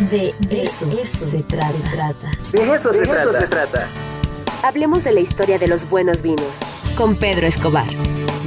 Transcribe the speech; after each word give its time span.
De 0.00 0.26
eso, 0.50 0.90
se 0.90 1.42
trata. 1.44 2.28
De 2.50 2.74
eso, 2.74 2.92
se, 2.92 3.46
trata. 3.46 3.86
Hablemos 4.64 5.04
de 5.04 5.12
la 5.12 5.20
historia 5.20 5.56
de 5.56 5.68
los 5.68 5.88
buenos 5.88 6.20
vinos. 6.20 6.44
Con 6.96 7.14
Pedro 7.14 7.46
Escobar. 7.46 7.86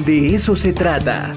De 0.05 0.35
eso 0.35 0.57
se 0.57 0.73
trata. 0.73 1.31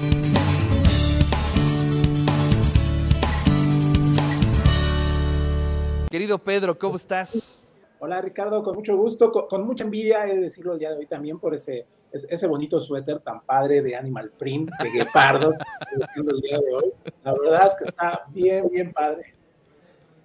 Querido 6.09 6.37
Pedro, 6.39 6.77
¿cómo 6.77 6.97
estás? 6.97 7.69
Hola 7.99 8.19
Ricardo, 8.19 8.63
con 8.63 8.75
mucho 8.75 8.97
gusto, 8.97 9.31
con, 9.31 9.65
mucha 9.65 9.85
envidia, 9.85 10.25
he 10.25 10.35
de 10.35 10.41
decirlo 10.41 10.73
el 10.73 10.79
día 10.79 10.89
de 10.89 10.97
hoy 10.97 11.05
también 11.05 11.39
por 11.39 11.55
ese, 11.55 11.87
ese 12.11 12.47
bonito 12.47 12.81
suéter 12.81 13.19
tan 13.19 13.45
padre 13.45 13.81
de 13.81 13.95
Animal 13.95 14.33
Print, 14.37 14.71
de 14.83 14.89
Guepardo, 14.89 15.53
el 16.17 16.41
día 16.41 16.59
de 16.59 16.75
hoy. 16.75 16.93
La 17.23 17.31
verdad 17.31 17.67
es 17.67 17.75
que 17.77 17.83
está 17.85 18.25
bien, 18.33 18.67
bien 18.69 18.91
padre. 18.91 19.35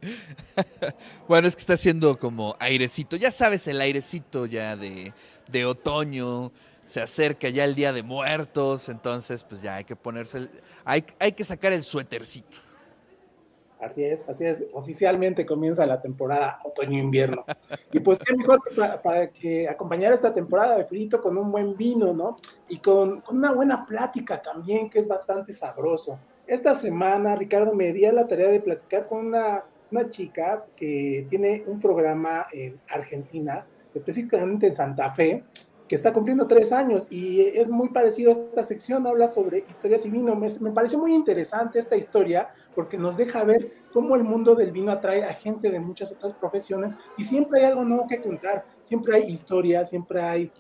bueno, 1.29 1.49
es 1.49 1.57
que 1.57 1.61
está 1.61 1.75
haciendo 1.75 2.19
como 2.19 2.57
airecito, 2.59 3.17
ya 3.17 3.31
sabes, 3.31 3.67
el 3.69 3.81
airecito 3.81 4.47
ya 4.47 4.77
de, 4.77 5.13
otoño, 5.65 6.53
se 6.85 7.01
acerca 7.01 7.49
ya 7.49 7.65
el 7.65 7.75
Día 7.75 7.93
de 7.93 8.03
Muertos, 8.03 8.89
entonces 8.89 9.45
pues 9.45 9.63
ya 9.63 9.77
hay 9.77 9.85
que 9.85 9.97
ponerse, 9.97 10.49
hay, 10.85 11.05
hay 11.19 11.33
que 11.33 11.45
sacar 11.45 11.73
el 11.73 11.83
suétercito. 11.83 12.67
Así 13.79 14.03
es, 14.03 14.27
así 14.29 14.47
es. 14.47 14.65
Oficialmente 14.73 15.45
comienza 15.45 15.85
la 15.85 16.01
temporada 16.01 16.61
otoño-invierno. 16.65 17.45
Y 17.93 18.01
pues 18.01 18.19
qué 18.19 18.35
mejor 18.35 18.61
para, 19.03 19.29
que 19.29 19.69
acompañar 19.69 20.13
esta 20.13 20.33
temporada 20.33 20.79
de 20.79 20.87
frito 20.87 21.21
con 21.21 21.37
un 21.37 21.53
buen 21.53 21.77
vino, 21.77 22.15
¿no? 22.15 22.39
Y 22.69 22.79
con, 22.79 23.21
con, 23.21 23.37
una 23.37 23.53
buena 23.53 23.85
plática 23.85 24.41
también, 24.41 24.89
que 24.89 24.99
es 24.99 25.07
bastante 25.07 25.53
sabroso. 25.53 26.19
Esta 26.47 26.75
semana, 26.75 27.37
Ricardo, 27.37 27.75
me 27.75 27.93
di 27.93 28.07
a 28.07 28.13
la 28.13 28.27
tarea 28.27 28.49
de 28.49 28.61
platicar 28.61 29.07
con 29.09 29.27
una 29.27 29.65
una 29.91 30.11
chica 30.11 30.65
que 30.77 31.27
tiene 31.29 31.63
un 31.67 31.81
programa 31.81 32.47
en 32.53 32.81
Argentina, 32.89 33.67
específicamente 33.95 34.67
en 34.67 34.75
Santa 34.75 35.11
Fe, 35.11 35.45
que 35.89 35.95
está 35.95 36.13
cumpliendo 36.13 36.47
tres 36.47 36.73
años 36.73 37.07
y 37.11 37.41
es 37.41 37.71
muy 37.71 37.91
parecido 37.91 38.31
a 38.31 38.33
esta 38.33 38.65
sección, 38.65 39.07
habla 39.07 39.29
sobre 39.29 39.59
historias 39.69 40.05
y 40.05 40.11
vino. 40.11 40.35
Me, 40.35 40.49
me, 40.61 40.71
pareció 40.71 40.99
muy 40.99 41.15
interesante 41.15 41.79
esta 41.79 41.97
historia 41.97 42.49
porque 42.75 42.99
nos 42.99 43.17
deja 43.17 43.45
ver 43.45 43.73
cómo 43.93 44.17
el 44.17 44.25
mundo 44.25 44.55
del 44.55 44.73
vino 44.73 44.91
atrae 44.91 45.25
a 45.25 45.35
gente 45.35 45.71
de 45.71 45.79
muchas 45.79 46.11
otras 46.13 46.33
profesiones 46.35 46.99
y 47.17 47.23
siempre 47.23 47.61
hay 47.61 47.67
algo 47.67 47.85
nuevo 47.85 48.07
que 48.09 48.21
contar, 48.21 48.65
siempre 48.83 49.17
hay 49.17 49.31
historias, 49.31 49.91
siempre 49.91 50.21
hay 50.21 50.51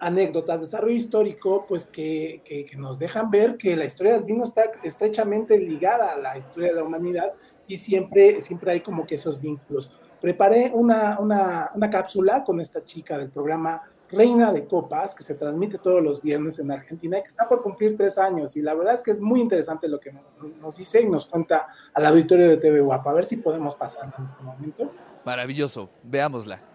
anécdotas, 0.00 0.62
desarrollo 0.62 0.96
histórico, 0.96 1.66
pues 1.68 1.86
que, 1.86 2.42
que, 2.44 2.64
que 2.64 2.76
nos 2.76 2.98
dejan 2.98 3.30
ver 3.30 3.56
que 3.56 3.76
la 3.76 3.84
historia 3.84 4.14
del 4.14 4.24
vino 4.24 4.44
está 4.44 4.62
estrechamente 4.82 5.58
ligada 5.58 6.12
a 6.12 6.16
la 6.16 6.38
historia 6.38 6.70
de 6.70 6.76
la 6.76 6.84
humanidad 6.84 7.34
y 7.70 7.76
siempre, 7.76 8.40
siempre 8.40 8.72
hay 8.72 8.80
como 8.80 9.06
que 9.06 9.14
esos 9.14 9.40
vínculos. 9.40 9.92
Preparé 10.20 10.72
una, 10.74 11.18
una, 11.20 11.70
una 11.72 11.88
cápsula 11.88 12.42
con 12.42 12.60
esta 12.60 12.84
chica 12.84 13.16
del 13.16 13.30
programa 13.30 13.82
Reina 14.10 14.52
de 14.52 14.66
Copas, 14.66 15.14
que 15.14 15.22
se 15.22 15.36
transmite 15.36 15.78
todos 15.78 16.02
los 16.02 16.20
viernes 16.20 16.58
en 16.58 16.72
Argentina 16.72 17.18
y 17.18 17.22
que 17.22 17.28
está 17.28 17.48
por 17.48 17.62
cumplir 17.62 17.96
tres 17.96 18.18
años. 18.18 18.56
Y 18.56 18.62
la 18.62 18.74
verdad 18.74 18.94
es 18.94 19.02
que 19.02 19.12
es 19.12 19.20
muy 19.20 19.40
interesante 19.40 19.88
lo 19.88 20.00
que 20.00 20.12
nos, 20.60 20.76
dice 20.76 21.00
y 21.00 21.08
nos 21.08 21.26
cuenta 21.26 21.68
al 21.94 22.06
auditorio 22.06 22.48
de 22.48 22.56
TV 22.56 22.80
Guapa. 22.80 23.10
A 23.10 23.14
ver 23.14 23.24
si 23.24 23.36
podemos 23.36 23.76
pasar 23.76 24.12
en 24.18 24.24
este 24.24 24.42
momento. 24.42 24.90
Maravilloso, 25.24 25.88
veámosla. 26.02 26.69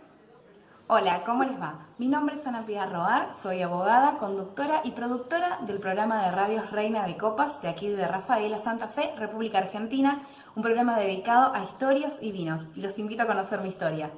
Hola, 0.87 1.23
¿cómo 1.25 1.43
les 1.43 1.59
va? 1.59 1.87
Mi 1.97 2.07
nombre 2.07 2.35
es 2.35 2.45
Ana 2.45 2.63
Pia 2.63 2.85
Roar, 2.85 3.33
soy 3.41 3.63
abogada, 3.63 4.19
conductora 4.19 4.81
y 4.83 4.91
productora 4.91 5.57
del 5.65 5.79
programa 5.79 6.23
de 6.23 6.31
radios 6.31 6.69
Reina 6.69 7.07
de 7.07 7.17
Copas 7.17 7.59
de 7.63 7.69
aquí 7.69 7.87
de 7.87 8.07
Rafaela 8.07 8.59
Santa 8.59 8.89
Fe, 8.89 9.11
República 9.17 9.57
Argentina, 9.57 10.21
un 10.55 10.61
programa 10.61 10.99
dedicado 10.99 11.55
a 11.55 11.63
historias 11.63 12.21
y 12.21 12.31
vinos. 12.31 12.61
Y 12.75 12.81
los 12.81 12.99
invito 12.99 13.23
a 13.23 13.25
conocer 13.25 13.61
mi 13.61 13.69
historia. 13.69 14.11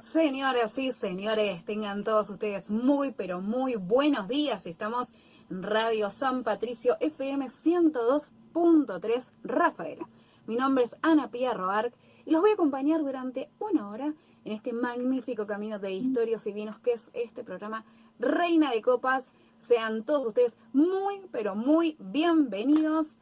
Señoras 0.00 0.78
y 0.78 0.92
señores, 0.92 1.62
tengan 1.66 2.04
todos 2.04 2.30
ustedes 2.30 2.70
muy, 2.70 3.12
pero 3.12 3.42
muy 3.42 3.74
buenos 3.74 4.28
días. 4.28 4.64
Estamos 4.64 5.12
en 5.50 5.62
Radio 5.62 6.10
San 6.10 6.42
Patricio 6.42 6.96
FM 7.00 7.50
102.3 7.50 9.32
Rafaela. 9.44 10.06
Mi 10.50 10.56
nombre 10.56 10.82
es 10.82 10.96
Ana 11.02 11.30
Pía 11.30 11.54
Roark 11.54 11.92
y 12.26 12.32
los 12.32 12.40
voy 12.40 12.50
a 12.50 12.54
acompañar 12.54 13.02
durante 13.02 13.48
una 13.60 13.88
hora 13.88 14.14
en 14.44 14.52
este 14.52 14.72
magnífico 14.72 15.46
camino 15.46 15.78
de 15.78 15.92
historias 15.92 16.44
y 16.44 16.50
vinos 16.50 16.76
que 16.80 16.94
es 16.94 17.02
este 17.14 17.44
programa 17.44 17.84
Reina 18.18 18.72
de 18.72 18.82
Copas 18.82 19.30
sean 19.60 20.02
todos 20.02 20.26
ustedes 20.26 20.56
muy, 20.72 21.22
pero 21.30 21.54
muy 21.54 21.96
bienvenidos. 22.00 23.12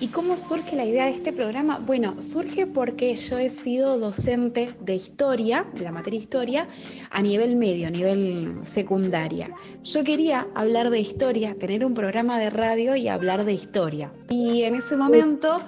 ¿Y 0.00 0.08
cómo 0.08 0.38
surge 0.38 0.74
la 0.74 0.86
idea 0.86 1.04
de 1.04 1.10
este 1.10 1.34
programa? 1.34 1.78
Bueno, 1.78 2.22
surge 2.22 2.66
porque 2.66 3.14
yo 3.14 3.38
he 3.38 3.50
sido 3.50 3.98
docente 3.98 4.74
de 4.80 4.94
historia, 4.94 5.66
de 5.74 5.82
la 5.82 5.92
materia 5.92 6.18
historia, 6.18 6.68
a 7.10 7.20
nivel 7.20 7.56
medio, 7.56 7.88
a 7.88 7.90
nivel 7.90 8.60
secundaria. 8.64 9.54
Yo 9.82 10.02
quería 10.02 10.48
hablar 10.54 10.88
de 10.88 11.00
historia, 11.00 11.54
tener 11.58 11.84
un 11.84 11.92
programa 11.92 12.38
de 12.38 12.48
radio 12.48 12.96
y 12.96 13.08
hablar 13.08 13.44
de 13.44 13.52
historia. 13.52 14.12
Y 14.30 14.62
en 14.62 14.76
ese 14.76 14.96
momento 14.96 15.58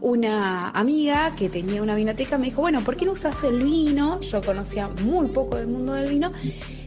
una 0.00 0.70
amiga 0.70 1.34
que 1.36 1.48
tenía 1.48 1.82
una 1.82 1.94
vinoteca 1.94 2.38
me 2.38 2.46
dijo, 2.46 2.60
bueno, 2.60 2.82
¿por 2.82 2.96
qué 2.96 3.04
no 3.04 3.12
usas 3.12 3.42
el 3.44 3.62
vino? 3.62 4.20
Yo 4.20 4.40
conocía 4.40 4.88
muy 5.02 5.28
poco 5.28 5.56
del 5.56 5.66
mundo 5.66 5.92
del 5.92 6.10
vino 6.10 6.32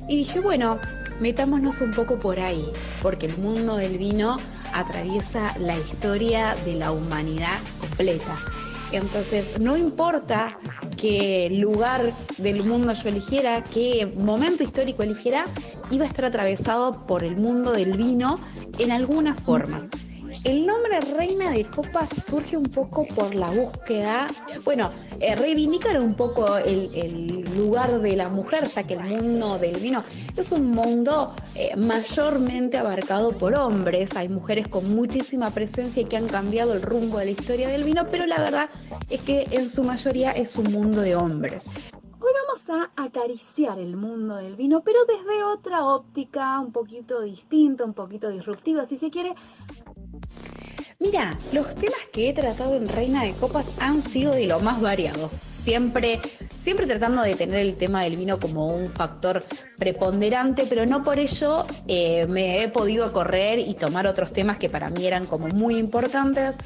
y 0.08 0.18
dije, 0.18 0.40
bueno, 0.40 0.80
metámonos 1.20 1.82
un 1.82 1.92
poco 1.92 2.18
por 2.18 2.40
ahí, 2.40 2.66
porque 3.02 3.28
el 3.28 3.38
mundo 3.38 3.78
del 3.78 3.98
vino 3.98 4.38
atraviesa 4.74 5.56
la 5.60 5.78
historia 5.78 6.56
de 6.66 6.76
la 6.76 6.92
humanidad 6.92 7.58
completa. 7.80 8.36
Entonces, 8.92 9.60
no 9.60 9.78
importa 9.78 10.58
qué 10.98 11.50
lugar 11.52 12.12
del 12.38 12.64
mundo 12.64 12.94
yo 12.94 13.10
eligiera, 13.10 13.64
qué 13.64 14.12
momento 14.18 14.64
histórico 14.64 15.04
eligiera, 15.04 15.46
iba 15.92 16.06
a 16.06 16.08
estar 16.08 16.26
atravesado 16.26 17.06
por 17.06 17.24
el 17.24 17.38
mundo 17.38 17.72
del 17.72 17.96
vino 17.96 18.40
en 18.80 18.92
alguna 18.92 19.36
forma. 19.36 19.88
El 20.46 20.66
nombre 20.66 21.02
Reina 21.02 21.52
de 21.52 21.66
Copas 21.66 22.24
surge 22.24 22.56
un 22.56 22.68
poco 22.68 23.06
por 23.06 23.36
la 23.36 23.50
búsqueda, 23.50 24.28
bueno, 24.64 24.90
eh, 25.20 25.36
reivindicar 25.36 26.00
un 26.00 26.16
poco 26.16 26.58
el, 26.58 27.44
lugar 27.58 28.00
de 28.00 28.16
la 28.16 28.30
mujer, 28.30 28.66
ya 28.70 28.84
que 28.84 28.94
el 28.94 29.02
mundo 29.02 29.60
del 29.60 29.78
vino 29.82 30.02
es 30.38 30.54
un 30.54 30.72
mundo 30.72 31.36
eh, 31.56 31.76
mayormente 31.76 32.78
abarcado 32.78 33.34
por 33.38 33.54
hombres. 33.56 34.16
Hay 34.16 34.30
mujeres 34.30 34.70
con 34.70 34.96
muchísima 34.96 35.50
presencia 35.50 36.04
y 36.04 36.06
que 36.06 36.16
han 36.16 36.28
cambiado 36.28 36.74
el 36.74 36.82
rumbo 36.82 37.18
de 37.18 37.26
la 37.26 37.32
historia 37.32 37.68
del 37.68 37.84
vino, 37.84 38.08
pero 38.10 38.26
la 38.26 38.40
verdad 38.40 38.70
es 39.10 39.20
que 39.22 39.46
en 39.52 39.68
su 39.68 39.84
mayoría 39.84 40.32
es 40.32 40.56
un 40.56 40.72
mundo 40.72 41.02
de 41.02 41.18
hombres. 41.18 41.66
Hoy 42.22 42.32
vamos 42.46 42.70
a 42.70 42.92
acariciar 43.02 43.80
el 43.80 43.96
mundo 43.96 44.36
del 44.36 44.56
vino, 44.56 44.84
pero 44.84 45.00
desde 45.06 45.44
otra 45.44 45.86
óptica, 45.86 46.60
un 46.60 46.72
poquito 46.72 47.22
distinta, 47.22 47.86
un 47.86 47.94
poquito 47.94 48.30
disruptiva, 48.30 48.86
si 48.86 48.98
se 48.98 49.10
quiere, 49.10 49.36
Mira, 51.02 51.38
los 51.54 51.76
temas 51.76 52.10
que 52.12 52.28
he 52.28 52.34
tratado 52.34 52.76
en 52.76 52.90
Reina 52.90 53.24
de 53.24 53.32
Copas 53.32 53.70
han 53.80 54.02
sido 54.02 54.34
de 54.34 54.46
lo 54.46 54.60
más 54.60 54.82
variado. 54.82 55.32
Siempre, 55.50 56.20
siempre 56.58 56.88
tratando 56.88 57.22
de 57.22 57.36
tener 57.36 57.62
el 57.62 57.78
tema 57.78 58.02
del 58.02 58.18
vino 58.18 58.38
como 58.38 58.68
un 58.68 58.90
factor 58.90 59.46
preponderante, 59.78 60.66
pero 60.68 60.86
no 60.86 61.06
por 61.06 61.18
ello 61.18 61.66
eh, 61.88 62.28
me 62.28 62.62
he 62.62 62.68
podido 62.68 63.14
correr 63.14 63.60
y 63.60 63.76
tomar 63.76 64.08
otros 64.08 64.34
temas 64.34 64.58
que 64.58 64.70
para 64.70 64.90
mí 64.90 65.08
eran 65.08 65.26
como 65.26 65.48
muy 65.48 65.78
importantes. 65.78 66.58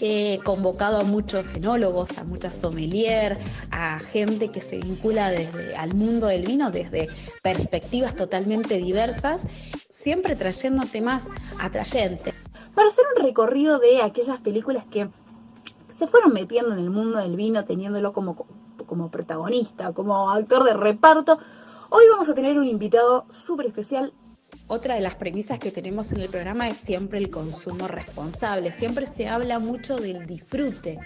He 0.00 0.38
convocado 0.42 1.00
a 1.00 1.04
muchos 1.04 1.52
enólogos, 1.52 2.16
a 2.16 2.24
muchas 2.24 2.54
sommelier, 2.54 3.36
a 3.70 3.98
gente 3.98 4.48
que 4.48 4.62
se 4.62 4.78
vincula 4.78 5.30
desde, 5.30 5.76
al 5.76 5.94
mundo 5.94 6.28
del 6.28 6.46
vino 6.46 6.70
desde 6.70 7.08
perspectivas 7.42 8.16
totalmente 8.16 8.78
diversas, 8.78 9.42
siempre 9.90 10.34
trayendo 10.34 10.86
temas 10.86 11.24
atrayentes 11.60 12.32
para 12.76 12.88
hacer 12.88 13.04
un 13.16 13.24
recorrido 13.24 13.78
de 13.78 14.02
aquellas 14.02 14.38
películas 14.40 14.84
que 14.84 15.08
se 15.96 16.06
fueron 16.06 16.34
metiendo 16.34 16.74
en 16.74 16.78
el 16.78 16.90
mundo 16.90 17.18
del 17.18 17.34
vino, 17.34 17.64
teniéndolo 17.64 18.12
como, 18.12 18.46
como 18.84 19.10
protagonista, 19.10 19.94
como 19.94 20.30
actor 20.30 20.62
de 20.62 20.74
reparto. 20.74 21.38
Hoy 21.88 22.04
vamos 22.10 22.28
a 22.28 22.34
tener 22.34 22.58
un 22.58 22.66
invitado 22.66 23.24
súper 23.30 23.64
especial. 23.64 24.12
Otra 24.66 24.94
de 24.94 25.00
las 25.00 25.14
premisas 25.14 25.58
que 25.58 25.70
tenemos 25.70 26.12
en 26.12 26.20
el 26.20 26.28
programa 26.28 26.68
es 26.68 26.76
siempre 26.76 27.18
el 27.18 27.30
consumo 27.30 27.88
responsable. 27.88 28.70
Siempre 28.72 29.06
se 29.06 29.26
habla 29.26 29.58
mucho 29.58 29.96
del 29.96 30.26
disfrute, 30.26 30.98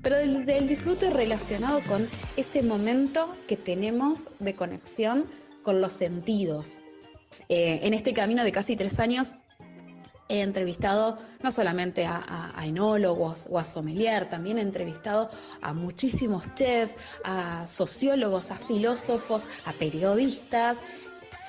pero 0.00 0.16
del, 0.16 0.66
disfrute 0.66 1.10
relacionado 1.10 1.80
con 1.86 2.08
ese 2.38 2.62
momento 2.62 3.28
que 3.46 3.58
tenemos 3.58 4.28
de 4.38 4.54
conexión 4.54 5.26
con 5.62 5.82
los 5.82 5.92
sentidos. 5.92 6.78
Eh, 7.50 7.80
en 7.82 7.92
este 7.92 8.14
camino 8.14 8.42
de 8.42 8.52
casi 8.52 8.74
tres 8.74 8.98
años 9.00 9.34
He 10.30 10.42
entrevistado 10.42 11.18
no 11.42 11.50
solamente 11.50 12.06
a, 12.06 12.54
enólogos 12.62 13.48
o 13.50 13.58
a 13.58 13.64
sommelier, 13.64 14.28
también 14.28 14.58
he 14.58 14.62
entrevistado 14.62 15.28
a 15.60 15.74
muchísimos 15.74 16.44
chefs, 16.54 16.94
a 17.24 17.66
sociólogos, 17.66 18.52
a 18.52 18.56
filósofos, 18.56 19.48
a 19.64 19.72
periodistas, 19.72 20.78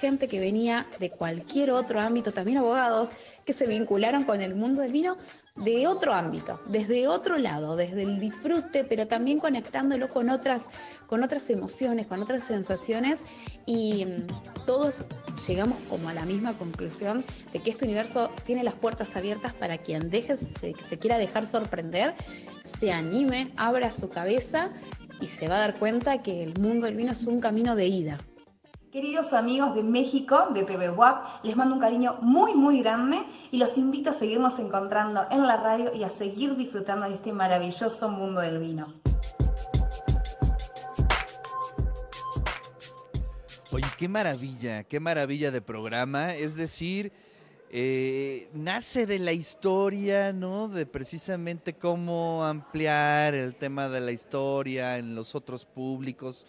gente 0.01 0.27
que 0.27 0.39
venía 0.39 0.87
de 0.99 1.11
cualquier 1.11 1.69
otro 1.69 2.01
ámbito, 2.01 2.33
también 2.33 2.57
abogados 2.57 3.11
que 3.45 3.53
se 3.53 3.67
vincularon 3.67 4.23
con 4.23 4.41
el 4.41 4.55
mundo 4.55 4.81
del 4.81 4.91
vino 4.91 5.15
de 5.55 5.85
otro 5.85 6.13
ámbito, 6.13 6.59
desde 6.67 7.07
otro 7.07 7.37
lado, 7.37 7.75
desde 7.75 8.01
el 8.01 8.19
disfrute, 8.19 8.83
pero 8.83 9.07
también 9.07 9.37
conectándolo 9.37 10.09
con 10.09 10.31
otras, 10.31 10.69
con 11.05 11.23
otras 11.23 11.47
emociones, 11.51 12.07
con 12.07 12.19
otras 12.23 12.43
sensaciones 12.43 13.23
y 13.67 14.05
mm, 14.05 14.65
todos 14.65 15.05
llegamos 15.47 15.77
como 15.87 16.09
a 16.09 16.13
la 16.13 16.25
misma 16.25 16.57
conclusión 16.57 17.23
de 17.53 17.59
que 17.59 17.69
este 17.69 17.85
universo 17.85 18.31
tiene 18.43 18.63
las 18.63 18.73
puertas 18.73 19.15
abiertas 19.15 19.53
para 19.53 19.77
quien 19.77 20.09
deje, 20.09 20.35
se, 20.35 20.73
se 20.73 20.97
quiera 20.97 21.19
dejar 21.19 21.45
sorprender, 21.45 22.15
se 22.79 22.91
anime, 22.91 23.51
abra 23.55 23.91
su 23.91 24.09
cabeza 24.09 24.71
y 25.19 25.27
se 25.27 25.47
va 25.47 25.57
a 25.57 25.59
dar 25.59 25.77
cuenta 25.77 26.23
que 26.23 26.43
el 26.43 26.59
mundo 26.59 26.87
del 26.87 26.95
vino 26.95 27.11
es 27.11 27.27
un 27.27 27.39
camino 27.39 27.75
de 27.75 27.85
ida. 27.85 28.17
Queridos 28.91 29.31
amigos 29.31 29.73
de 29.73 29.83
México, 29.83 30.47
de 30.53 30.63
TV 30.63 30.89
WAP, 30.89 31.45
les 31.45 31.55
mando 31.55 31.75
un 31.75 31.79
cariño 31.79 32.17
muy, 32.21 32.53
muy 32.53 32.81
grande 32.81 33.23
y 33.49 33.55
los 33.55 33.77
invito 33.77 34.09
a 34.09 34.13
seguirnos 34.13 34.59
encontrando 34.59 35.27
en 35.31 35.47
la 35.47 35.55
radio 35.55 35.95
y 35.95 36.03
a 36.03 36.09
seguir 36.09 36.57
disfrutando 36.57 37.07
de 37.07 37.15
este 37.15 37.31
maravilloso 37.31 38.09
mundo 38.09 38.41
del 38.41 38.59
vino. 38.59 38.93
Oye, 43.71 43.87
qué 43.97 44.09
maravilla, 44.09 44.83
qué 44.83 44.99
maravilla 44.99 45.51
de 45.51 45.61
programa. 45.61 46.35
Es 46.35 46.57
decir, 46.57 47.13
eh, 47.69 48.49
nace 48.53 49.05
de 49.05 49.19
la 49.19 49.31
historia, 49.31 50.33
¿no? 50.33 50.67
De 50.67 50.85
precisamente 50.85 51.75
cómo 51.75 52.43
ampliar 52.43 53.35
el 53.35 53.55
tema 53.55 53.87
de 53.87 54.01
la 54.01 54.11
historia 54.11 54.97
en 54.97 55.15
los 55.15 55.33
otros 55.33 55.63
públicos. 55.63 56.45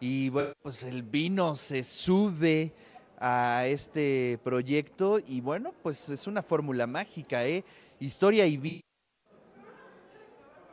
Y 0.00 0.28
bueno, 0.28 0.52
pues 0.62 0.82
el 0.84 1.02
vino 1.02 1.54
se 1.54 1.82
sube 1.82 2.72
a 3.18 3.64
este 3.66 4.38
proyecto 4.44 5.18
y 5.26 5.40
bueno, 5.40 5.72
pues 5.82 6.10
es 6.10 6.26
una 6.26 6.42
fórmula 6.42 6.86
mágica, 6.86 7.46
¿eh? 7.46 7.64
Historia 7.98 8.46
y 8.46 8.56
vino. 8.58 8.85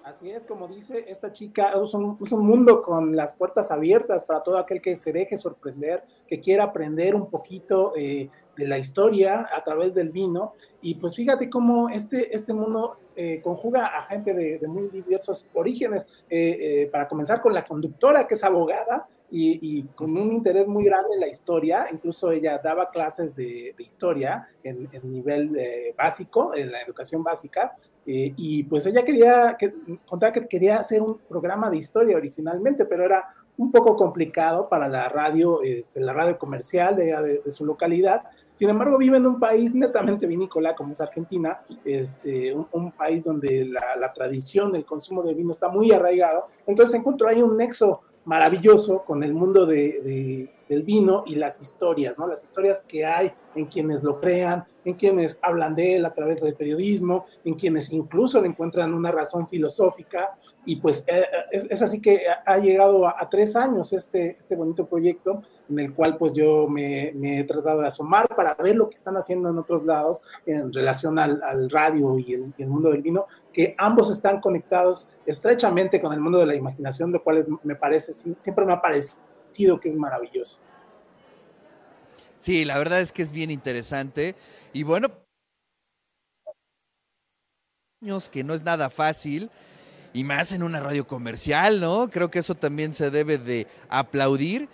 Así 0.04 0.30
es, 0.30 0.46
como 0.46 0.68
dice 0.68 1.06
esta 1.08 1.32
chica, 1.32 1.74
es 1.82 1.94
un, 1.94 2.18
mundo 2.46 2.84
con 2.84 3.16
las 3.16 3.34
puertas 3.36 3.72
abiertas 3.72 4.26
para 4.26 4.44
todo 4.44 4.58
aquel 4.58 4.82
que 4.82 4.98
se 4.98 5.14
deje 5.14 5.38
sorprender, 5.38 6.04
que 6.28 6.42
quiera 6.42 6.66
aprender 6.66 7.16
un 7.16 7.30
poquito 7.30 7.94
eh, 7.96 8.30
de 8.58 8.68
la 8.68 8.78
historia 8.78 9.48
a 9.50 9.64
través 9.64 9.94
del 9.94 10.10
vino. 10.10 10.56
Y 10.82 10.96
pues 10.96 11.16
fíjate 11.16 11.50
cómo 11.50 11.88
este, 11.88 12.36
este 12.36 12.54
mundo 12.54 12.98
eh, 13.16 13.40
conjuga 13.42 13.86
a 13.86 14.04
gente 14.04 14.34
de, 14.34 14.68
muy 14.68 14.90
diversos 14.90 15.48
orígenes. 15.54 16.10
Eh, 16.30 16.90
para 16.92 17.08
comenzar 17.08 17.42
con 17.42 17.54
la 17.54 17.64
conductora, 17.64 18.28
que 18.28 18.34
es 18.34 18.44
abogada, 18.44 19.08
y, 19.35 19.80
y, 19.80 19.83
con 19.95 20.15
un 20.15 20.31
interés 20.31 20.68
muy 20.68 20.85
grande 20.85 21.15
en 21.15 21.19
la 21.19 21.27
historia, 21.27 21.88
incluso 21.91 22.31
ella 22.31 22.62
daba 22.63 22.91
clases 22.91 23.35
de, 23.35 23.74
de 23.75 23.83
historia 23.83 24.47
en, 24.63 24.88
en 24.91 25.12
nivel 25.12 25.57
eh, 25.57 25.95
básico, 25.97 26.51
en 26.56 26.71
la 26.71 26.80
educación 26.83 27.24
básica, 27.24 27.75
eh, 28.06 28.31
y 28.38 28.62
pues 28.65 28.85
ella 28.85 29.03
quería, 29.03 29.56
que, 29.57 29.74
contaba 30.06 30.31
que 30.31 30.47
quería 30.47 30.77
hacer 30.77 31.01
un 31.01 31.18
programa 31.27 31.71
de 31.71 31.77
historia 31.77 32.15
originalmente, 32.15 32.85
pero 32.85 33.06
era 33.06 33.25
un 33.57 33.71
poco 33.71 33.95
complicado 33.95 34.69
para 34.69 34.88
la 34.88 35.09
radio, 35.09 35.63
este, 35.63 36.00
la 36.00 36.13
radio 36.13 36.38
comercial 36.38 36.95
de, 36.95 37.06
de, 37.06 37.41
de, 37.44 37.51
su 37.51 37.65
localidad. 37.65 38.21
Sin 38.53 38.69
embargo, 38.69 39.00
vive 39.00 39.18
en 39.18 39.25
un 39.25 39.39
país 39.39 39.74
netamente 39.74 40.27
vinícola 40.27 40.75
como 40.75 40.91
es 40.91 41.01
Argentina, 41.01 41.59
este, 41.83 42.53
un, 42.53 42.68
un 42.71 42.91
país 42.91 43.24
donde 43.24 43.65
la, 43.65 43.95
la 43.95 44.13
tradición 44.13 44.71
del 44.71 44.85
consumo 44.85 45.24
de 45.24 45.33
vino 45.33 45.51
está 45.51 45.69
muy 45.69 45.91
arraigado. 45.91 46.50
Entonces 46.68 47.00
encontró 47.00 47.30
ahí 47.30 47.41
un 47.41 47.57
nexo 47.57 48.01
maravilloso 48.25 49.04
con 49.06 49.24
el 49.24 49.34
mundo 49.34 49.66
de, 49.66 50.02
de, 50.02 50.50
del 50.74 50.84
vino 50.84 51.24
y 51.25 51.36
las 51.36 51.62
historias, 51.62 52.18
¿no? 52.18 52.28
Las 52.28 52.44
historias 52.44 52.81
que 52.88 53.06
hay 53.06 53.31
en 53.56 53.66
quienes 53.66 54.04
lo 54.04 54.20
crean, 54.20 54.66
en 54.84 54.96
quienes 54.96 55.38
hablan 55.42 55.75
de 55.75 55.96
él 55.96 56.06
a 56.06 56.14
través 56.14 56.42
del 56.42 56.56
periodismo, 56.56 57.25
en 57.44 57.54
quienes 57.54 57.92
incluso 57.92 58.42
le 58.42 58.48
encuentran 58.48 58.94
una 58.94 59.12
razón 59.12 59.48
filosófica. 59.48 60.36
Y 60.66 60.78
pues 60.78 61.04
eh, 61.08 61.25
es, 61.52 61.68
es, 61.70 61.81
así 61.81 62.00
que 62.00 62.22
ha 62.46 62.58
llegado 62.58 63.06
a, 63.06 63.28
tres 63.30 63.56
años 63.56 63.92
este, 63.92 64.38
este 64.40 64.56
bonito 64.56 64.86
proyecto 64.86 65.42
en 65.70 65.80
el 65.80 65.94
cual 65.94 66.18
pues 66.18 66.34
yo 66.34 66.68
me, 66.68 67.10
he 67.10 67.44
tratado 67.44 67.81
de 67.81 67.88
asomar 67.88 68.28
para 68.30 68.56
ver 68.56 68.76
lo 68.76 68.90
que 68.90 68.96
están 68.96 69.18
haciendo 69.18 69.50
en 69.50 69.58
otros 69.58 69.84
lados 69.84 70.22
en 70.46 70.72
relación 70.72 71.19
al, 71.19 71.42
al 71.44 71.69
radio 71.69 72.18
y 72.18 72.34
el, 72.34 72.68
mundo 72.68 72.92
del 72.92 73.02
vino, 73.02 73.26
que 73.52 73.76
ambos 73.78 74.10
están 74.10 74.40
conectados 74.40 75.10
estrechamente 75.26 76.02
con 76.02 76.14
el 76.14 76.19
mundo 76.19 76.40
de 76.40 76.46
la 76.46 76.56
imaginación, 76.56 77.12
lo 77.12 77.24
cual 77.24 77.44
me 77.64 77.76
parece, 77.76 78.14
siempre 78.14 78.66
me 78.66 78.74
ha 78.74 78.81
parecido 78.81 79.32
que 79.54 79.90
es 79.90 79.96
maravilloso. 79.96 80.60
Sí, 82.40 82.66
la 82.66 82.78
verdad 82.78 83.00
es 83.00 83.12
que 83.12 83.22
es 83.22 83.32
bien 83.32 83.52
interesante 83.52 84.36
y 84.74 84.84
bueno, 84.84 85.10
que 88.32 88.44
no 88.44 88.54
es 88.54 88.64
nada 88.64 88.90
fácil 88.90 89.50
y 90.14 90.24
más 90.24 90.52
en 90.52 90.62
una 90.62 90.80
radio 90.82 91.08
comercial, 91.08 91.80
¿no? 91.80 92.10
Creo 92.10 92.30
que 92.30 92.40
eso 92.40 92.54
también 92.54 92.94
se 92.94 93.10
debe 93.10 93.38
de 93.38 93.68
aplaudir. 93.90 94.68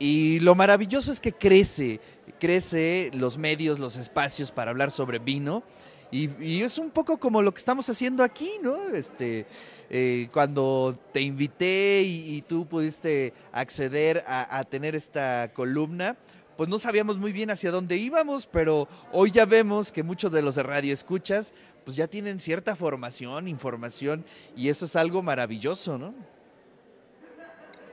Y 0.00 0.40
lo 0.40 0.54
maravilloso 0.54 1.10
es 1.12 1.20
que 1.20 1.32
crece, 1.32 2.00
crece 2.38 3.10
los 3.14 3.38
medios, 3.38 3.78
los 3.78 3.96
espacios 3.96 4.50
para 4.50 4.72
hablar 4.72 4.90
sobre 4.90 5.18
vino. 5.18 5.62
Y, 6.10 6.30
y 6.42 6.62
es 6.62 6.78
un 6.78 6.90
poco 6.90 7.18
como 7.18 7.42
lo 7.42 7.52
que 7.52 7.58
estamos 7.58 7.88
haciendo 7.90 8.24
aquí, 8.24 8.52
¿no? 8.62 8.76
Este, 8.88 9.46
eh, 9.90 10.28
cuando 10.32 10.98
te 11.12 11.22
invité 11.22 12.02
y, 12.02 12.42
tú 12.42 12.66
pudiste 12.66 13.32
acceder 13.52 14.22
a, 14.26 14.62
tener 14.64 14.94
esta 14.94 15.50
columna, 15.54 16.16
pues 16.58 16.68
no 16.68 16.78
sabíamos 16.78 17.18
muy 17.18 17.32
bien 17.32 17.50
hacia 17.50 17.70
dónde 17.70 17.96
íbamos, 17.96 18.46
pero 18.46 18.86
hoy 19.12 19.30
ya 19.30 19.46
vemos 19.46 19.90
que 19.90 20.02
muchos 20.02 20.30
de 20.30 20.42
los 20.42 20.56
de 20.56 20.62
radio 20.62 20.92
escuchas, 20.92 21.54
pues 21.84 21.96
ya 21.96 22.06
tienen 22.06 22.38
cierta 22.38 22.76
formación, 22.76 23.48
información, 23.48 24.24
y 24.54 24.68
eso 24.68 24.84
es 24.84 24.94
algo 24.94 25.22
maravilloso, 25.22 25.96
¿no? 25.96 26.14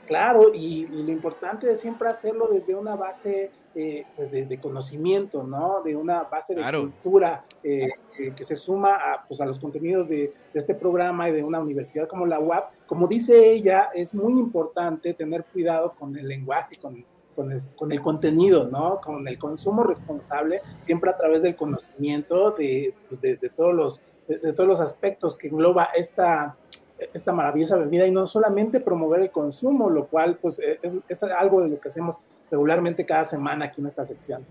Claro, 0.06 0.54
y, 0.54 0.86
lo 0.88 1.12
importante 1.12 1.72
es 1.72 1.80
siempre 1.80 2.10
hacerlo 2.10 2.50
desde 2.52 2.76
una 2.76 2.96
base 2.96 3.52
eh, 3.76 4.06
pues 4.16 4.32
de, 4.32 4.46
de, 4.46 4.60
conocimiento, 4.60 5.44
¿no? 5.44 5.82
De 5.84 5.98
una 5.98 6.24
base 6.24 6.56
de 6.56 6.62
claro. 6.62 6.84
cultura 6.84 7.46
eh, 7.62 7.90
eh, 8.18 8.32
que 8.34 8.46
se 8.46 8.56
suma 8.56 8.96
a, 8.96 9.26
pues 9.28 9.42
a 9.42 9.46
los 9.46 9.60
contenidos 9.60 10.08
de, 10.08 10.34
de, 10.54 10.60
este 10.60 10.76
programa 10.76 11.28
y 11.28 11.34
de 11.34 11.44
una 11.44 11.60
universidad 11.60 12.08
como 12.08 12.26
la 12.26 12.40
UAP. 12.40 12.72
Como 12.88 13.06
dice 13.08 13.52
ella, 13.52 13.90
es 13.94 14.16
muy 14.16 14.32
importante 14.34 15.14
tener 15.14 15.44
cuidado 15.44 15.94
con 16.00 16.16
el 16.18 16.26
lenguaje, 16.26 16.78
con, 16.78 17.04
con, 17.36 17.52
el, 17.52 17.60
con 17.76 17.92
el 17.92 18.02
contenido, 18.02 18.66
¿no? 18.66 19.02
Con 19.02 19.28
el 19.28 19.38
consumo 19.38 19.84
responsable, 19.84 20.62
siempre 20.80 21.10
a 21.10 21.18
través 21.18 21.42
del 21.42 21.58
conocimiento 21.58 22.52
de, 22.52 22.94
pues 23.10 23.20
de, 23.20 23.36
de 23.36 23.50
todos, 23.50 23.74
los, 23.74 24.04
de 24.28 24.54
todos 24.54 24.70
los 24.70 24.80
aspectos 24.80 25.38
que 25.38 25.50
engloba 25.50 25.90
esta 25.96 26.56
esta 27.14 27.34
maravillosa 27.34 27.76
bebida 27.76 28.08
y 28.08 28.12
no 28.12 28.26
solamente 28.26 28.80
promover 28.80 29.22
el 29.22 29.32
consumo, 29.32 29.90
lo 29.90 30.08
cual 30.08 30.38
pues 30.42 30.60
es, 30.60 30.94
es, 31.10 31.24
algo 31.24 31.62
de 31.62 31.68
lo 31.68 31.80
que 31.80 31.90
hacemos 31.90 32.20
regularmente 32.52 33.06
cada 33.06 33.26
semana 33.26 33.66
aquí 33.66 33.82
en 33.82 33.88
esta 33.88 34.04
sección. 34.06 34.46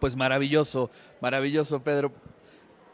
Pues 0.00 0.16
maravilloso, 0.16 0.90
maravilloso 1.20 1.80
Pedro. 1.82 2.12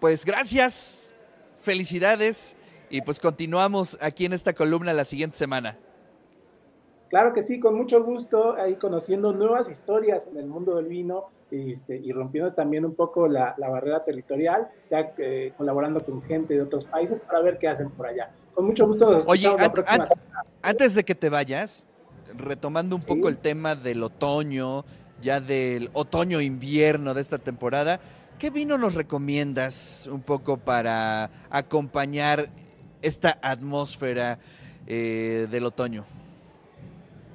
Pues 0.00 0.24
gracias, 0.24 1.12
felicidades 1.60 2.56
y 2.90 3.02
pues 3.02 3.18
continuamos 3.18 3.98
aquí 4.00 4.24
en 4.26 4.32
esta 4.32 4.52
columna 4.52 4.92
la 4.92 5.04
siguiente 5.04 5.36
semana. 5.36 5.76
Claro 7.08 7.32
que 7.32 7.42
sí, 7.42 7.58
con 7.58 7.74
mucho 7.74 8.04
gusto, 8.04 8.54
ahí 8.56 8.74
conociendo 8.76 9.32
nuevas 9.32 9.70
historias 9.70 10.26
en 10.26 10.36
el 10.36 10.46
mundo 10.46 10.76
del 10.76 10.86
vino 10.86 11.30
este, 11.50 11.96
y 11.96 12.12
rompiendo 12.12 12.52
también 12.52 12.84
un 12.84 12.94
poco 12.94 13.26
la, 13.26 13.54
la 13.56 13.70
barrera 13.70 14.04
territorial, 14.04 14.68
ya 14.90 15.14
eh, 15.16 15.54
colaborando 15.56 16.04
con 16.04 16.22
gente 16.22 16.52
de 16.52 16.60
otros 16.60 16.84
países 16.84 17.22
para 17.22 17.40
ver 17.40 17.58
qué 17.58 17.68
hacen 17.68 17.90
por 17.90 18.06
allá. 18.06 18.30
Con 18.54 18.66
mucho 18.66 18.86
gusto. 18.86 19.10
Nos 19.10 19.26
Oye, 19.26 19.48
an 19.48 19.72
an 19.86 20.04
antes 20.60 20.94
de 20.94 21.04
que 21.04 21.14
te 21.14 21.30
vayas, 21.30 21.86
retomando 22.37 22.97
un 22.97 23.02
¿Sí? 23.02 23.08
poco 23.08 23.28
el 23.28 23.38
tema 23.38 23.75
del 23.75 24.02
otoño, 24.02 24.85
ya 25.23 25.40
del 25.40 25.90
otoño-invierno 25.92 27.14
de 27.14 27.20
esta 27.20 27.38
temporada, 27.38 28.00
¿qué 28.38 28.50
vino 28.50 28.78
nos 28.78 28.94
recomiendas 28.94 30.08
un 30.11 30.23
poco 30.23 30.56
para 30.56 31.30
acompañar 31.50 32.49
esta 33.02 33.38
atmósfera 33.42 34.38
eh, 34.87 35.47
del 35.50 35.64
otoño? 35.64 36.04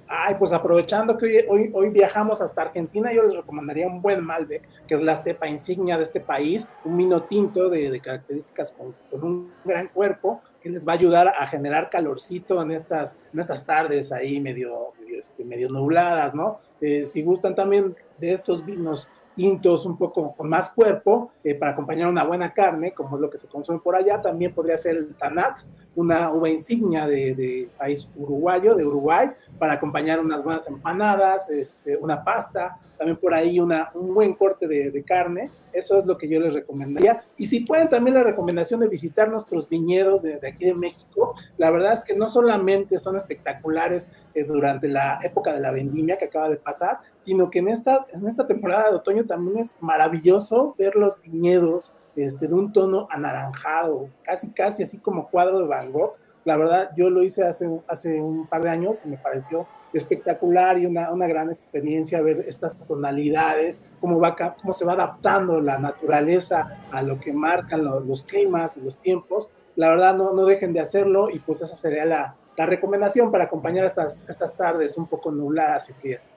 Ay, 0.08 0.36
pues 0.38 0.52
aprovechando 0.52 1.18
que 1.18 1.26
hoy, 1.26 1.46
hoy, 1.50 1.72
hoy, 1.74 1.90
viajamos 1.90 2.40
hasta 2.40 2.62
Argentina, 2.62 3.12
yo 3.12 3.24
les 3.24 3.36
recomendaría 3.36 3.88
un 3.88 4.00
buen 4.00 4.24
Malbec, 4.24 4.62
que 4.86 4.94
es 4.94 5.02
la 5.02 5.16
cepa 5.16 5.48
insignia 5.48 5.98
de 5.98 6.04
este 6.04 6.20
país, 6.20 6.70
un 6.86 6.98
vino 6.98 7.24
tinto 7.24 7.68
de, 7.68 7.90
de 7.90 8.00
características 8.00 8.74
con, 8.74 8.94
con, 9.10 9.24
un 9.24 9.52
gran 9.66 9.88
cuerpo, 9.88 10.42
que 10.64 10.70
les 10.70 10.88
va 10.88 10.94
a 10.94 10.96
ayudar 10.96 11.28
a 11.28 11.46
generar 11.46 11.90
calorcito 11.90 12.62
en 12.62 12.72
estas, 12.72 13.20
en 13.34 13.40
estas 13.42 13.66
tardes 13.66 14.14
ahí 14.14 14.40
medio, 14.40 14.94
medio, 14.98 15.20
este, 15.22 15.44
nubladas, 15.70 16.34
¿no? 16.34 16.60
Eh, 16.80 17.06
si 17.06 17.22
gustan 17.22 17.54
también 17.54 17.96
de 18.18 18.32
estos 18.32 18.66
vinos 18.66 19.10
tintos 19.36 19.86
un 19.86 19.98
poco 19.98 20.34
con 20.36 20.48
más 20.48 20.70
cuerpo 20.70 21.32
eh, 21.44 21.56
para 21.56 21.72
acompañar 21.72 22.08
una 22.08 22.24
buena 22.24 22.54
carne, 22.54 22.94
como 22.94 23.18
es 23.18 23.22
lo 23.22 23.30
que 23.30 23.38
se 23.38 23.48
consume 23.48 23.80
por 23.80 23.96
allá. 23.96 24.22
También 24.22 24.54
podría 24.54 24.78
ser 24.78 24.96
el 24.96 25.16
Tanat, 25.16 25.60
una 25.96 26.32
uva 26.32 26.50
insignia 26.50 27.08
de, 27.08 27.70
país 27.78 28.10
uruguayo, 28.16 28.76
de 28.76 28.86
Uruguay, 28.86 29.30
para 29.60 29.74
acompañar 29.74 30.20
unas 30.20 30.44
buenas 30.44 30.68
empanadas, 30.68 31.50
este, 31.50 31.98
una 31.98 32.24
pasta, 32.24 32.80
también 32.98 33.18
por 33.18 33.34
ahí 33.34 33.60
un 33.60 34.14
buen 34.14 34.34
corte 34.34 34.68
de, 34.68 35.04
carne. 35.04 35.52
Eso 35.74 35.98
es 35.98 36.06
lo 36.06 36.18
que 36.18 36.28
yo 36.30 36.40
les 36.40 36.54
recomendaría. 36.54 37.24
Y 37.36 37.48
si 37.48 37.62
pueden, 37.62 37.90
también 37.90 38.16
la 38.16 38.24
recomendación 38.24 38.80
de 38.80 38.88
visitar 38.88 39.30
nuestros 39.30 39.68
viñedos 39.68 40.22
de, 40.22 40.40
aquí 40.48 40.66
de 40.66 40.74
México. 40.74 41.34
La 41.58 41.72
verdad 41.72 41.94
es 41.94 42.04
que 42.04 42.16
no 42.16 42.30
solamente 42.30 43.00
son 43.00 43.18
espectaculares 43.18 44.12
eh, 44.36 44.44
durante 44.44 44.88
la 44.88 45.20
época 45.24 45.54
de 45.54 45.60
la 45.60 45.72
vendimia 45.72 46.18
que 46.18 46.26
acaba 46.26 46.50
de 46.50 46.58
pasar, 46.58 47.00
sino 47.18 47.50
que 47.50 47.60
en 47.60 47.70
esta, 47.70 48.06
en 48.14 48.28
esta 48.28 48.46
temporada 48.46 48.90
de 48.90 48.98
otoño 48.98 49.26
también 49.26 49.58
es 49.58 49.76
maravilloso 49.82 50.76
ver 50.78 50.96
los 50.96 51.20
viñedos 51.22 51.96
este, 52.16 52.48
de 52.48 52.54
un 52.54 52.72
tono 52.72 53.08
anaranjado, 53.10 54.10
casi, 54.24 54.50
casi 54.50 54.84
así 54.84 54.98
como 54.98 55.30
cuadro 55.30 55.60
de 55.60 55.68
Van 55.68 55.92
Gogh. 55.92 56.14
La 56.46 56.58
verdad, 56.58 56.92
yo 56.98 57.10
lo 57.10 57.24
hice 57.24 57.44
hace, 57.46 57.70
hace 57.88 58.22
un 58.22 58.48
par 58.48 58.64
de 58.64 58.70
años 58.70 59.06
y 59.06 59.10
me 59.10 59.18
pareció 59.18 59.66
espectacular 59.94 60.78
y 60.78 60.86
una, 60.86 61.12
una 61.12 61.28
gran 61.28 61.50
experiencia 61.50 62.22
ver 62.22 62.44
estas 62.48 62.76
tonalidades, 62.88 63.84
cómo, 64.02 64.20
va, 64.20 64.36
cómo 64.36 64.74
se 64.74 64.86
va 64.86 64.94
adaptando 64.94 65.62
la 65.62 65.78
naturaleza 65.78 66.80
a 66.92 67.02
lo 67.02 67.20
que 67.20 67.32
marcan 67.32 67.86
los, 67.86 68.06
los 68.06 68.24
climas 68.24 68.76
y 68.76 68.82
los 68.82 68.98
tiempos. 68.98 69.52
La 69.76 69.90
verdad, 69.90 70.16
no, 70.16 70.34
no 70.34 70.46
dejen 70.46 70.74
de 70.74 70.82
hacerlo 70.82 71.30
y 71.30 71.40
pues 71.40 71.62
esa 71.62 71.76
sería 71.76 72.06
la, 72.06 72.36
la 72.58 72.66
recomendación 72.66 73.32
para 73.32 73.46
acompañar 73.46 73.86
estas, 73.86 74.26
estas 74.30 74.56
tardes 74.56 74.98
un 74.98 75.08
poco 75.08 75.32
nubladas 75.32 75.90
y 75.90 75.94
frías. 75.94 76.36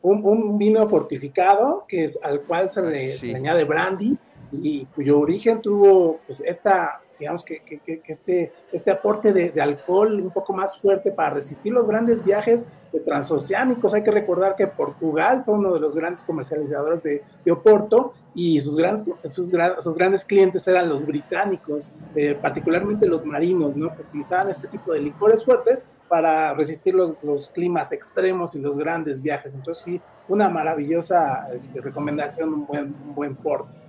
Un, 0.00 0.24
un, 0.24 0.58
vino 0.58 0.86
fortificado 0.86 1.84
que 1.88 2.04
es 2.04 2.18
al 2.22 2.42
cual 2.42 2.70
se 2.70 2.82
le, 2.82 3.06
se 3.08 3.26
le 3.28 3.36
añade 3.36 3.64
brandy 3.64 4.16
y 4.52 4.84
cuyo 4.86 5.18
origen 5.18 5.60
tuvo 5.60 6.20
pues 6.26 6.40
esta 6.40 7.00
digamos 7.18 7.44
que, 7.44 7.60
que, 7.60 7.78
que 7.80 8.02
este, 8.06 8.52
este 8.72 8.90
aporte 8.90 9.32
de, 9.32 9.50
de, 9.50 9.60
alcohol 9.60 10.20
un 10.20 10.30
poco 10.30 10.52
más 10.52 10.78
fuerte 10.78 11.10
para 11.10 11.30
resistir 11.30 11.72
los 11.72 11.86
grandes 11.86 12.24
viajes 12.24 12.66
de 12.92 13.00
transoceánicos. 13.00 13.94
Hay 13.94 14.02
que 14.02 14.10
recordar 14.10 14.54
que 14.56 14.66
Portugal 14.66 15.42
fue 15.44 15.54
uno 15.54 15.74
de 15.74 15.80
los 15.80 15.94
grandes 15.94 16.22
comercializadores 16.24 17.02
de, 17.02 17.22
de 17.44 17.52
Oporto 17.52 18.14
y 18.34 18.60
sus 18.60 18.76
grandes, 18.76 19.04
sus, 19.30 19.50
sus, 19.50 19.94
grandes 19.94 20.24
clientes 20.24 20.66
eran 20.68 20.88
los 20.88 21.04
británicos, 21.04 21.90
eh, 22.14 22.38
particularmente 22.40 23.06
los 23.06 23.24
marinos, 23.24 23.76
¿no? 23.76 23.94
que 23.94 24.02
utilizaban 24.02 24.48
este 24.48 24.68
tipo 24.68 24.92
de 24.92 25.00
licores 25.00 25.44
fuertes 25.44 25.86
para 26.08 26.54
resistir 26.54 26.94
los, 26.94 27.14
los 27.22 27.48
climas 27.48 27.92
extremos 27.92 28.54
y 28.54 28.60
los 28.60 28.78
grandes 28.78 29.20
viajes. 29.22 29.54
Entonces 29.54 29.84
sí, 29.84 30.00
una 30.28 30.48
maravillosa 30.48 31.48
este, 31.52 31.80
recomendación, 31.80 32.54
un 32.54 32.66
buen, 32.66 32.94
un 33.06 33.14
buen 33.14 33.36
porto. 33.36 33.87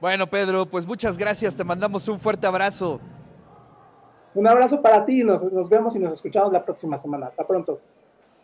Bueno, 0.00 0.28
Pedro, 0.28 0.66
pues 0.66 0.86
muchas 0.86 1.18
gracias, 1.18 1.56
te 1.56 1.64
mandamos 1.64 2.06
un 2.08 2.20
fuerte 2.20 2.46
abrazo. 2.46 3.00
Un 4.34 4.46
abrazo 4.46 4.80
para 4.80 5.04
ti, 5.04 5.24
nos, 5.24 5.42
nos 5.52 5.68
vemos 5.68 5.96
y 5.96 5.98
nos 5.98 6.12
escuchamos 6.12 6.52
la 6.52 6.64
próxima 6.64 6.96
semana. 6.96 7.26
Hasta 7.26 7.44
pronto. 7.44 7.80